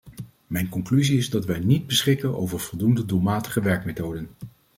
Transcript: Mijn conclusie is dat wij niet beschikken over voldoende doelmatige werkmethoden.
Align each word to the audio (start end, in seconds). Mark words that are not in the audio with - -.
Mijn 0.47 0.69
conclusie 0.69 1.17
is 1.17 1.29
dat 1.29 1.45
wij 1.45 1.59
niet 1.59 1.87
beschikken 1.87 2.35
over 2.35 2.59
voldoende 2.59 3.05
doelmatige 3.05 3.61
werkmethoden. 3.61 4.29